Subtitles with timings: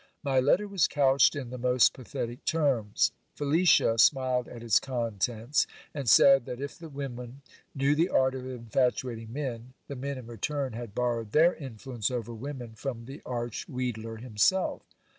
[0.23, 3.11] My letter was couched in the m.«t pathetic terms.
[3.35, 7.19] Felicia smiled at its contents; and said, that if the 320 GIL BLAS.
[7.37, 7.41] women
[7.75, 12.33] knew the art of infatuating men, the men in return had borrowed their influence over
[12.33, 14.81] women from the arch wheedler himself.